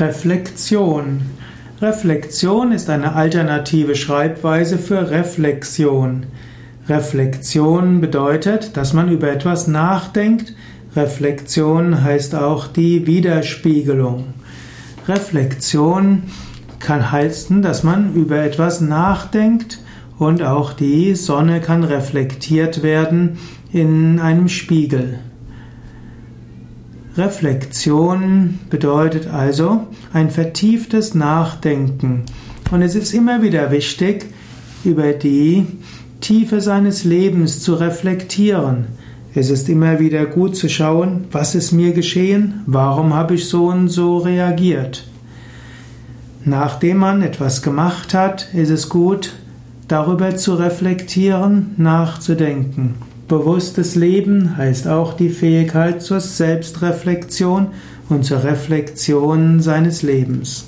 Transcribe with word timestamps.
Reflexion. 0.00 1.20
Reflexion 1.82 2.72
ist 2.72 2.88
eine 2.88 3.16
alternative 3.16 3.94
Schreibweise 3.94 4.78
für 4.78 5.10
Reflexion. 5.10 6.24
Reflexion 6.88 8.00
bedeutet, 8.00 8.78
dass 8.78 8.94
man 8.94 9.10
über 9.10 9.30
etwas 9.30 9.68
nachdenkt. 9.68 10.54
Reflexion 10.96 12.02
heißt 12.02 12.34
auch 12.34 12.66
die 12.66 13.06
Widerspiegelung. 13.06 14.32
Reflexion 15.06 16.22
kann 16.78 17.12
heißen, 17.12 17.60
dass 17.60 17.82
man 17.82 18.14
über 18.14 18.38
etwas 18.38 18.80
nachdenkt 18.80 19.80
und 20.18 20.42
auch 20.42 20.72
die 20.72 21.14
Sonne 21.14 21.60
kann 21.60 21.84
reflektiert 21.84 22.82
werden 22.82 23.36
in 23.70 24.18
einem 24.18 24.48
Spiegel. 24.48 25.18
Reflexion 27.16 28.60
bedeutet 28.70 29.26
also 29.26 29.88
ein 30.12 30.30
vertieftes 30.30 31.14
Nachdenken. 31.14 32.22
Und 32.70 32.82
es 32.82 32.94
ist 32.94 33.12
immer 33.12 33.42
wieder 33.42 33.70
wichtig, 33.72 34.26
über 34.84 35.12
die 35.12 35.66
Tiefe 36.20 36.60
seines 36.60 37.04
Lebens 37.04 37.60
zu 37.60 37.74
reflektieren. 37.74 38.86
Es 39.34 39.50
ist 39.50 39.68
immer 39.68 39.98
wieder 39.98 40.26
gut 40.26 40.56
zu 40.56 40.68
schauen, 40.68 41.24
was 41.32 41.54
ist 41.54 41.72
mir 41.72 41.92
geschehen, 41.92 42.62
warum 42.66 43.14
habe 43.14 43.34
ich 43.34 43.48
so 43.48 43.66
und 43.66 43.88
so 43.88 44.18
reagiert. 44.18 45.04
Nachdem 46.44 46.98
man 46.98 47.22
etwas 47.22 47.62
gemacht 47.62 48.14
hat, 48.14 48.52
ist 48.54 48.70
es 48.70 48.88
gut, 48.88 49.32
darüber 49.88 50.36
zu 50.36 50.54
reflektieren, 50.54 51.74
nachzudenken. 51.76 53.09
Bewusstes 53.30 53.94
Leben 53.94 54.56
heißt 54.56 54.88
auch 54.88 55.12
die 55.12 55.28
Fähigkeit 55.28 56.02
zur 56.02 56.18
Selbstreflexion 56.18 57.68
und 58.08 58.24
zur 58.24 58.42
Reflexion 58.42 59.60
seines 59.60 60.02
Lebens. 60.02 60.66